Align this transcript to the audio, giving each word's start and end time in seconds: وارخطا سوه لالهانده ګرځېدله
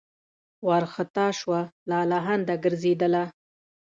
وارخطا 0.67 1.27
سوه 1.41 1.61
لالهانده 1.89 2.55
ګرځېدله 2.63 3.23